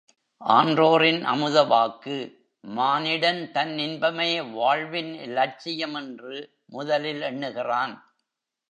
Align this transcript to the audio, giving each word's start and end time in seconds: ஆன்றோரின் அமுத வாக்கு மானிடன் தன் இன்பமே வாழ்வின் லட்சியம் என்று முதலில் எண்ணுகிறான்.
ஆன்றோரின் 0.41 1.23
அமுத 1.23 1.63
வாக்கு 1.63 2.15
மானிடன் 2.63 3.51
தன் 3.51 3.77
இன்பமே 3.77 4.41
வாழ்வின் 4.41 5.13
லட்சியம் 5.29 5.93
என்று 5.93 6.35
முதலில் 6.65 7.21
எண்ணுகிறான். 7.21 7.93